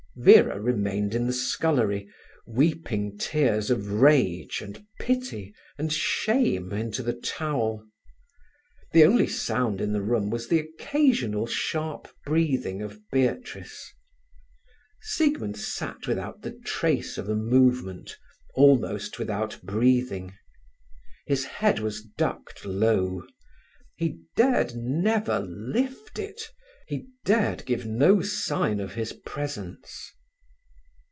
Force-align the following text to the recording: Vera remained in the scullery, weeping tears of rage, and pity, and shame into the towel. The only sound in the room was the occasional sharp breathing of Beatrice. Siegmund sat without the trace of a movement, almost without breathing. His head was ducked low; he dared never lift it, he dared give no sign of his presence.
Vera 0.17 0.59
remained 0.59 1.15
in 1.15 1.25
the 1.25 1.31
scullery, 1.33 2.05
weeping 2.45 3.17
tears 3.17 3.71
of 3.71 3.93
rage, 4.01 4.61
and 4.61 4.85
pity, 4.99 5.55
and 5.77 5.91
shame 5.93 6.73
into 6.73 7.01
the 7.01 7.13
towel. 7.13 7.87
The 8.91 9.05
only 9.05 9.25
sound 9.25 9.79
in 9.79 9.93
the 9.93 10.01
room 10.01 10.29
was 10.29 10.47
the 10.49 10.59
occasional 10.59 11.47
sharp 11.47 12.09
breathing 12.25 12.81
of 12.81 12.99
Beatrice. 13.09 13.89
Siegmund 14.99 15.55
sat 15.57 16.05
without 16.07 16.41
the 16.41 16.51
trace 16.65 17.17
of 17.17 17.29
a 17.29 17.35
movement, 17.35 18.17
almost 18.53 19.17
without 19.17 19.61
breathing. 19.63 20.35
His 21.25 21.45
head 21.45 21.79
was 21.79 22.03
ducked 22.03 22.65
low; 22.65 23.23
he 23.95 24.19
dared 24.35 24.75
never 24.75 25.39
lift 25.39 26.19
it, 26.19 26.49
he 26.87 27.07
dared 27.23 27.65
give 27.65 27.85
no 27.85 28.21
sign 28.21 28.81
of 28.81 28.95
his 28.95 29.13
presence. 29.25 30.11